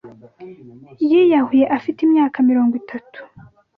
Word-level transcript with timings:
Yiyahuye 1.11 1.65
afite 1.77 1.99
imyaka 2.07 2.37
mirongo 2.49 2.73
itatu. 2.81 3.19